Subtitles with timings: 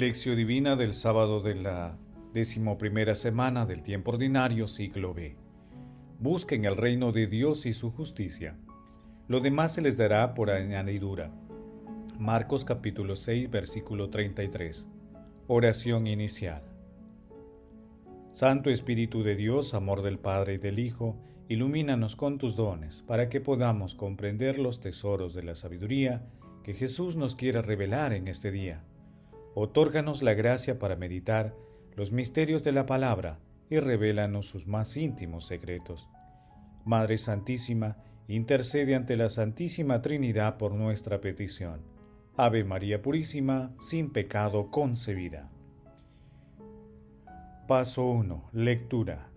[0.00, 1.98] Lección Divina del sábado de la
[2.32, 5.36] decimoprimera semana del tiempo ordinario, ciclo B.
[6.18, 8.56] Busquen el reino de Dios y su justicia.
[9.28, 11.30] Lo demás se les dará por añadidura.
[12.18, 14.88] Marcos capítulo 6, versículo 33.
[15.48, 16.62] Oración inicial.
[18.32, 21.14] Santo Espíritu de Dios, amor del Padre y del Hijo,
[21.46, 26.22] ilumínanos con tus dones, para que podamos comprender los tesoros de la sabiduría
[26.64, 28.82] que Jesús nos quiere revelar en este día
[29.54, 31.54] Otórganos la gracia para meditar
[31.96, 36.08] los misterios de la palabra y revélanos sus más íntimos secretos.
[36.84, 37.96] Madre Santísima,
[38.28, 41.80] intercede ante la Santísima Trinidad por nuestra petición.
[42.36, 45.50] Ave María Purísima, sin pecado concebida.
[47.66, 48.50] Paso 1.
[48.52, 49.30] Lectura.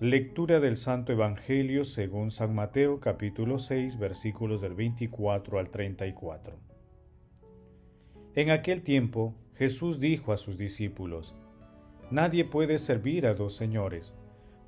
[0.00, 6.56] Lectura del Santo Evangelio según San Mateo capítulo 6 versículos del 24 al 34.
[8.34, 11.34] En aquel tiempo Jesús dijo a sus discípulos,
[12.12, 14.14] Nadie puede servir a dos señores,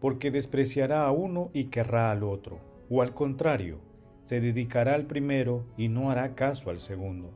[0.01, 2.59] porque despreciará a uno y querrá al otro,
[2.91, 3.79] o al contrario,
[4.25, 7.33] se dedicará al primero y no hará caso al segundo.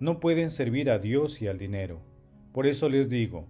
[0.00, 2.00] No pueden servir a Dios y al dinero.
[2.52, 3.46] Por eso les digo,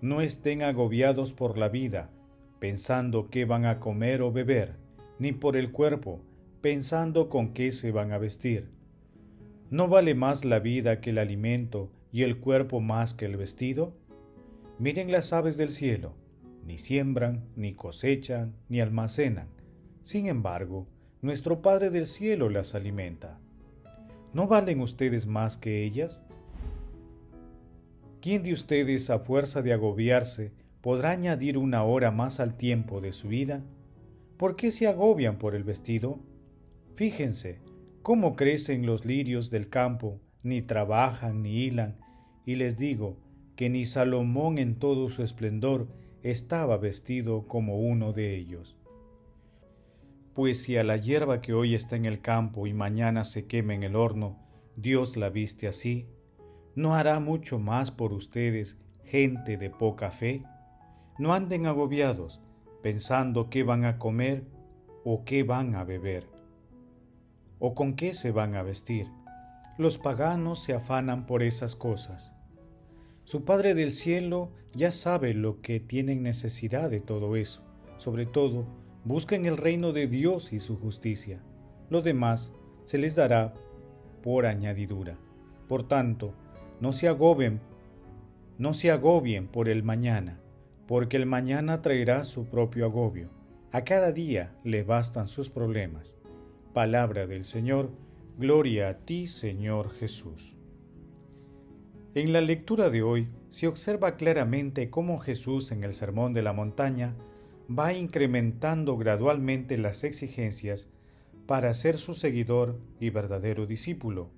[0.00, 2.10] no estén agobiados por la vida,
[2.58, 4.76] pensando qué van a comer o beber,
[5.18, 6.22] ni por el cuerpo,
[6.62, 8.70] pensando con qué se van a vestir.
[9.70, 13.92] ¿No vale más la vida que el alimento y el cuerpo más que el vestido?
[14.78, 16.14] Miren las aves del cielo,
[16.64, 19.48] ni siembran, ni cosechan, ni almacenan.
[20.02, 20.86] Sin embargo,
[21.20, 23.40] nuestro Padre del cielo las alimenta.
[24.32, 26.22] ¿No valen ustedes más que ellas?
[28.20, 33.12] ¿Quién de ustedes, a fuerza de agobiarse, podrá añadir una hora más al tiempo de
[33.12, 33.62] su vida?
[34.36, 36.20] ¿Por qué se agobian por el vestido?
[36.94, 37.58] Fíjense
[38.02, 41.96] cómo crecen los lirios del campo, ni trabajan ni hilan,
[42.44, 43.16] y les digo
[43.56, 45.88] que ni Salomón en todo su esplendor
[46.22, 48.76] estaba vestido como uno de ellos.
[50.34, 53.74] Pues si a la hierba que hoy está en el campo y mañana se quema
[53.74, 54.38] en el horno,
[54.76, 56.06] Dios la viste así,
[56.76, 60.44] ¿no hará mucho más por ustedes, gente de poca fe?
[61.18, 62.40] No anden agobiados,
[62.82, 64.44] pensando qué van a comer
[65.04, 66.28] o qué van a beber,
[67.58, 69.08] o con qué se van a vestir
[69.78, 72.34] los paganos se afanan por esas cosas.
[73.24, 77.62] Su Padre del Cielo ya sabe lo que tienen necesidad de todo eso.
[77.96, 78.66] Sobre todo,
[79.04, 81.40] busquen el reino de Dios y su justicia.
[81.90, 82.52] Lo demás
[82.84, 83.54] se les dará
[84.22, 85.16] por añadidura.
[85.68, 86.34] Por tanto,
[86.80, 87.60] no se agobien,
[88.58, 90.40] no se agobien por el mañana,
[90.86, 93.30] porque el mañana traerá su propio agobio.
[93.70, 96.16] A cada día le bastan sus problemas.
[96.72, 97.90] Palabra del Señor,
[98.38, 100.56] Gloria a ti, Señor Jesús.
[102.14, 106.52] En la lectura de hoy se observa claramente cómo Jesús en el Sermón de la
[106.52, 107.16] Montaña
[107.68, 110.88] va incrementando gradualmente las exigencias
[111.46, 114.30] para ser su seguidor y verdadero discípulo.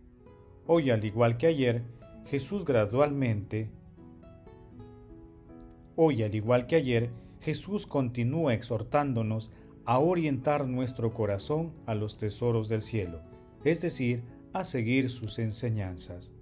[0.66, 1.82] Hoy, al igual que ayer,
[2.24, 3.68] Jesús gradualmente
[5.94, 7.10] Hoy, al igual que ayer,
[7.42, 9.50] Jesús continúa exhortándonos
[9.84, 13.29] a orientar nuestro corazón a los tesoros del cielo
[13.64, 14.22] es decir,
[14.52, 16.32] a seguir sus enseñanzas.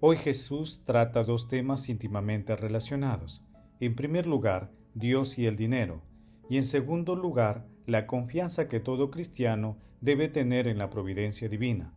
[0.00, 3.44] Hoy Jesús trata dos temas íntimamente relacionados.
[3.80, 6.02] En primer lugar, Dios y el dinero,
[6.48, 11.94] y en segundo lugar, la confianza que todo cristiano debe tener en la providencia divina.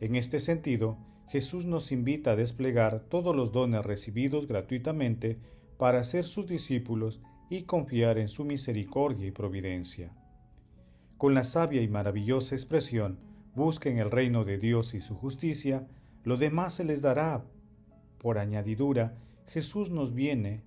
[0.00, 5.38] En este sentido, Jesús nos invita a desplegar todos los dones recibidos gratuitamente
[5.78, 10.12] para ser sus discípulos y confiar en su misericordia y providencia.
[11.18, 13.18] Con la sabia y maravillosa expresión,
[13.56, 15.88] busquen el reino de Dios y su justicia,
[16.22, 17.44] lo demás se les dará.
[18.18, 19.18] Por añadidura,
[19.48, 20.62] Jesús nos viene,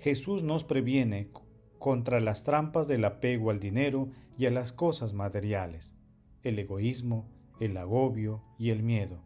[0.00, 1.30] Jesús nos previene
[1.78, 5.94] contra las trampas del apego al dinero y a las cosas materiales,
[6.42, 7.30] el egoísmo,
[7.60, 9.22] el agobio y el miedo.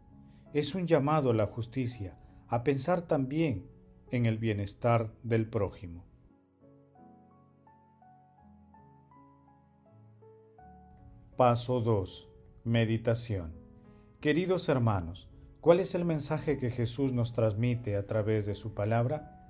[0.53, 3.65] Es un llamado a la justicia, a pensar también
[4.11, 6.08] en el bienestar del prójimo.
[11.39, 12.27] Paso 2.
[12.65, 13.53] Meditación.
[14.19, 15.29] Queridos hermanos,
[15.61, 19.47] ¿cuál es el mensaje que Jesús nos transmite a través de su palabra?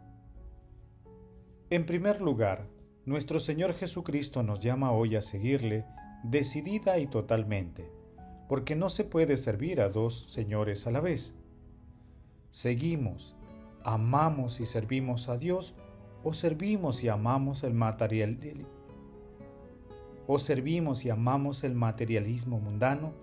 [1.71, 2.67] En primer lugar,
[3.05, 5.83] nuestro Señor Jesucristo nos llama hoy a seguirle
[6.23, 7.91] decidida y totalmente,
[8.47, 11.33] porque no se puede servir a dos señores a la vez.
[12.51, 13.35] Seguimos,
[13.83, 15.73] amamos y servimos a Dios
[16.23, 18.39] o servimos y amamos el material
[20.31, 23.13] o servimos y amamos el materialismo mundano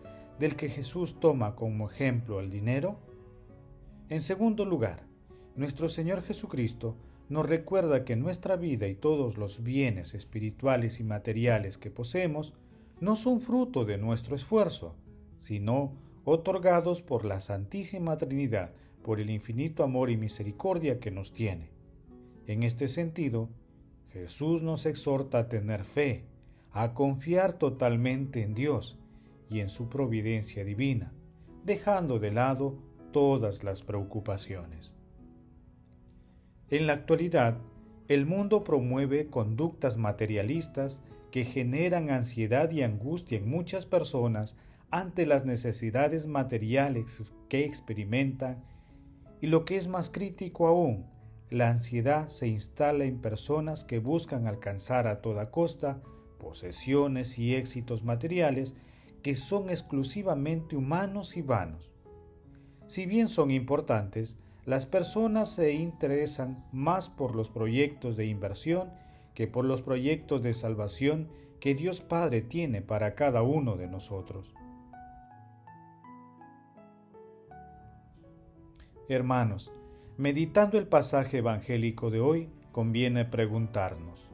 [0.40, 2.98] del que Jesús toma como ejemplo el dinero?
[4.08, 5.04] En segundo lugar,
[5.54, 6.96] nuestro Señor Jesucristo
[7.28, 12.54] nos recuerda que nuestra vida y todos los bienes espirituales y materiales que poseemos
[12.98, 14.96] no son fruto de nuestro esfuerzo,
[15.38, 15.92] sino
[16.24, 18.72] otorgados por la Santísima Trinidad,
[19.04, 21.70] por el infinito amor y misericordia que nos tiene.
[22.48, 23.48] En este sentido,
[24.08, 26.24] Jesús nos exhorta a tener fe,
[26.78, 28.98] a confiar totalmente en Dios
[29.48, 31.10] y en su providencia divina,
[31.64, 32.76] dejando de lado
[33.12, 34.92] todas las preocupaciones.
[36.68, 37.56] En la actualidad,
[38.08, 41.00] el mundo promueve conductas materialistas
[41.30, 44.54] que generan ansiedad y angustia en muchas personas
[44.90, 48.62] ante las necesidades materiales que experimentan
[49.40, 51.06] y lo que es más crítico aún,
[51.48, 56.02] la ansiedad se instala en personas que buscan alcanzar a toda costa
[56.46, 58.76] posesiones y éxitos materiales
[59.20, 61.90] que son exclusivamente humanos y vanos.
[62.86, 68.92] Si bien son importantes, las personas se interesan más por los proyectos de inversión
[69.34, 71.28] que por los proyectos de salvación
[71.58, 74.54] que Dios Padre tiene para cada uno de nosotros.
[79.08, 79.72] Hermanos,
[80.16, 84.30] meditando el pasaje evangélico de hoy, conviene preguntarnos,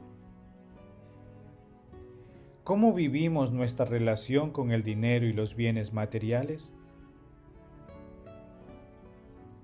[2.63, 6.71] ¿cómo vivimos nuestra relación con el dinero y los bienes materiales?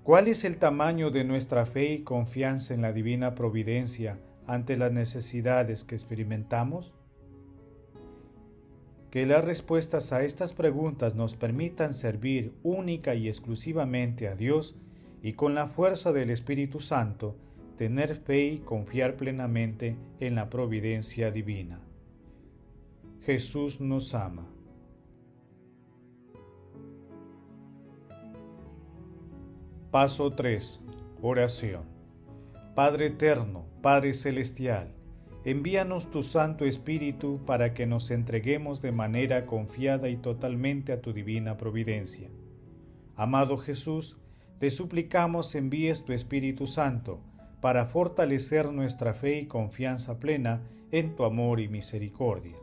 [0.02, 4.92] ¿Cuál es el tamaño de nuestra fe y confianza en la divina providencia ante las
[4.92, 6.92] necesidades que experimentamos?
[9.10, 14.76] Que las respuestas a estas preguntas nos permitan servir única y exclusivamente a Dios
[15.22, 17.36] y con la fuerza del Espíritu Santo
[17.76, 21.80] tener fe y confiar plenamente en la providencia divina.
[23.22, 24.46] Jesús nos ama.
[29.90, 30.80] Paso 3.
[31.20, 31.82] Oración.
[32.74, 34.94] Padre eterno, Padre celestial,
[35.44, 41.12] envíanos tu Santo Espíritu para que nos entreguemos de manera confiada y totalmente a tu
[41.12, 42.30] divina providencia.
[43.16, 44.16] Amado Jesús,
[44.60, 47.20] te suplicamos envíes tu Espíritu Santo
[47.60, 52.59] para fortalecer nuestra fe y confianza plena en tu amor y misericordia.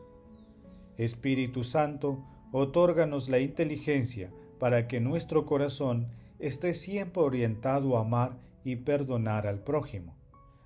[0.98, 6.08] Espíritu Santo, otórganos la inteligencia para que nuestro corazón
[6.38, 10.16] esté siempre orientado a amar y perdonar al prójimo,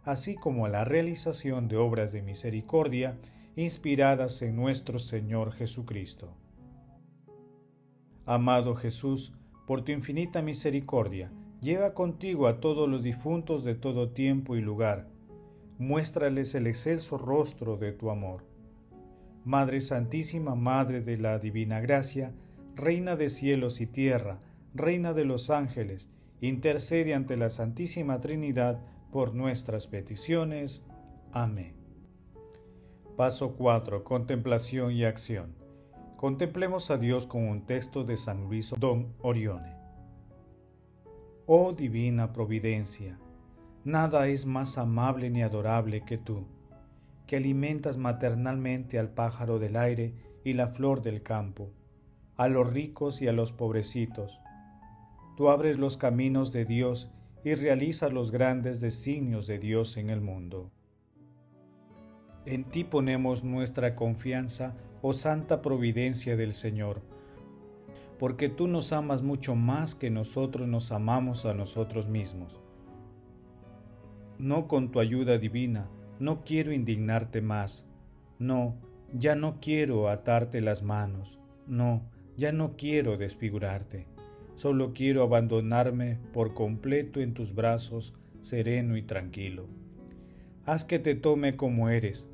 [0.04, 3.18] así como a la realización de obras de misericordia
[3.54, 6.34] inspiradas en nuestro Señor Jesucristo.
[8.24, 9.32] Amado Jesús,
[9.66, 11.30] por tu infinita misericordia,
[11.60, 15.08] lleva contigo a todos los difuntos de todo tiempo y lugar,
[15.78, 18.51] muéstrales el excelso rostro de tu amor.
[19.44, 22.32] Madre Santísima, Madre de la Divina Gracia,
[22.74, 24.38] Reina de cielos y tierra,
[24.74, 26.08] Reina de los ángeles,
[26.40, 28.80] intercede ante la Santísima Trinidad
[29.10, 30.84] por nuestras peticiones.
[31.32, 31.74] Amén.
[33.16, 34.04] Paso 4.
[34.04, 35.54] Contemplación y acción.
[36.16, 39.74] Contemplemos a Dios con un texto de San Luis Don Orione.
[41.46, 43.18] Oh divina providencia,
[43.84, 46.46] nada es más amable ni adorable que tú,
[47.26, 51.70] que alimentas maternalmente al pájaro del aire y la flor del campo,
[52.36, 54.42] a los ricos y a los pobrecitos,
[55.36, 57.10] Tú abres los caminos de Dios
[57.42, 60.70] y realizas los grandes designios de Dios en el mundo.
[62.44, 67.00] En ti ponemos nuestra confianza, oh santa providencia del Señor,
[68.18, 72.60] porque tú nos amas mucho más que nosotros nos amamos a nosotros mismos.
[74.38, 75.88] No con tu ayuda divina,
[76.22, 77.84] no quiero indignarte más,
[78.38, 78.76] no,
[79.12, 82.02] ya no quiero atarte las manos, no,
[82.36, 84.06] ya no quiero desfigurarte
[84.56, 89.66] Solo quiero abandonarme por completo en tus brazos, sereno y tranquilo.
[90.64, 92.28] Haz que te tome como eres,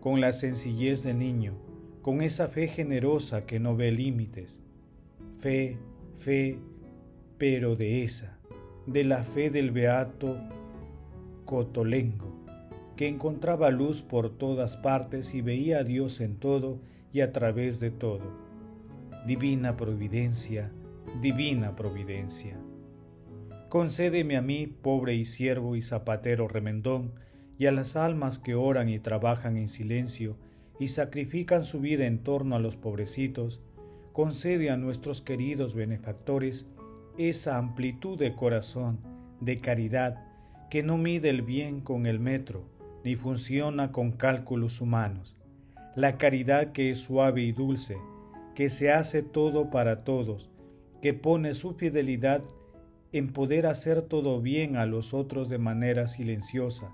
[0.00, 1.54] con la sencillez de niño,
[2.00, 4.60] con esa fe generosa que no ve límites.
[5.36, 5.78] Fe,
[6.16, 6.58] fe,
[7.38, 8.38] pero de esa,
[8.86, 10.38] de la fe del beato
[11.44, 12.33] Cotolengo,
[12.96, 16.78] que encontraba luz por todas partes y veía a Dios en todo
[17.12, 18.22] y a través de todo.
[19.26, 20.70] Divina providencia,
[21.20, 22.56] divina providencia.
[23.68, 27.12] Concédeme a mí, pobre y siervo y zapatero remendón,
[27.58, 30.36] y a las almas que oran y trabajan en silencio
[30.78, 33.60] y sacrifican su vida en torno a los pobrecitos,
[34.12, 36.66] concede a nuestros queridos benefactores
[37.16, 38.98] esa amplitud de corazón,
[39.40, 40.24] de caridad,
[40.70, 42.64] que no mide el bien con el metro,
[43.04, 45.36] ni funciona con cálculos humanos,
[45.94, 47.96] la caridad que es suave y dulce,
[48.54, 50.50] que se hace todo para todos,
[51.02, 52.42] que pone su fidelidad
[53.12, 56.92] en poder hacer todo bien a los otros de manera silenciosa,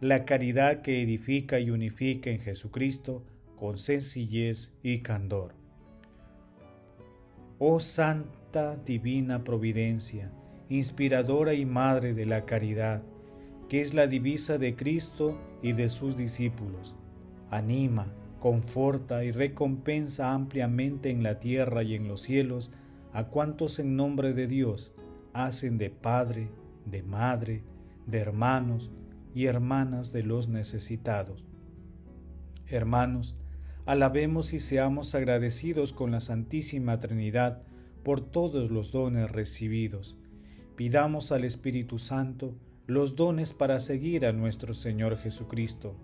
[0.00, 3.22] la caridad que edifica y unifica en Jesucristo
[3.56, 5.54] con sencillez y candor.
[7.58, 10.30] Oh Santa Divina Providencia,
[10.68, 13.02] inspiradora y Madre de la Caridad,
[13.68, 16.94] que es la divisa de Cristo y de sus discípulos,
[17.50, 18.06] anima,
[18.40, 22.70] conforta y recompensa ampliamente en la tierra y en los cielos
[23.12, 24.92] a cuantos en nombre de Dios
[25.32, 26.48] hacen de Padre,
[26.84, 27.62] de Madre,
[28.06, 28.90] de hermanos
[29.34, 31.44] y hermanas de los necesitados.
[32.68, 33.34] Hermanos,
[33.84, 37.62] alabemos y seamos agradecidos con la Santísima Trinidad
[38.02, 40.16] por todos los dones recibidos.
[40.76, 42.54] Pidamos al Espíritu Santo
[42.86, 45.96] los dones para seguir a nuestro Señor Jesucristo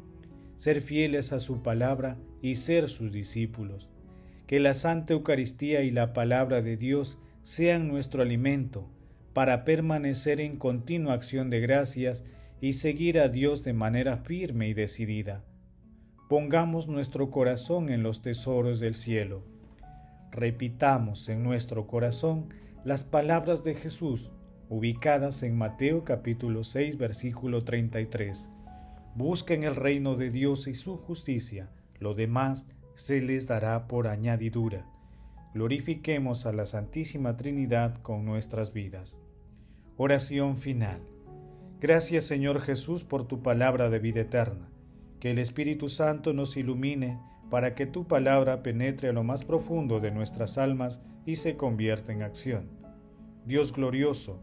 [0.62, 3.88] ser fieles a su palabra y ser sus discípulos.
[4.46, 8.88] Que la Santa Eucaristía y la palabra de Dios sean nuestro alimento
[9.32, 12.22] para permanecer en continua acción de gracias
[12.60, 15.42] y seguir a Dios de manera firme y decidida.
[16.28, 19.42] Pongamos nuestro corazón en los tesoros del cielo.
[20.30, 22.50] Repitamos en nuestro corazón
[22.84, 24.30] las palabras de Jesús
[24.72, 28.48] ubicadas en Mateo capítulo 6 versículo 33.
[29.14, 34.86] Busquen el reino de Dios y su justicia, lo demás se les dará por añadidura.
[35.52, 39.18] Glorifiquemos a la Santísima Trinidad con nuestras vidas.
[39.98, 41.02] Oración final.
[41.78, 44.70] Gracias Señor Jesús por tu palabra de vida eterna.
[45.20, 50.00] Que el Espíritu Santo nos ilumine para que tu palabra penetre a lo más profundo
[50.00, 52.70] de nuestras almas y se convierta en acción.
[53.44, 54.42] Dios glorioso,